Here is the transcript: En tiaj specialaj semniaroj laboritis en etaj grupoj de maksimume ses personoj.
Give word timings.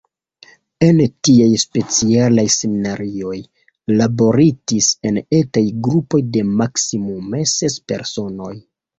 En 0.85 0.99
tiaj 1.27 1.49
specialaj 1.63 2.45
semniaroj 2.53 3.37
laboritis 3.99 4.87
en 5.09 5.19
etaj 5.41 5.63
grupoj 5.89 6.21
de 6.37 6.43
maksimume 6.63 7.43
ses 7.53 7.77
personoj. 7.93 8.51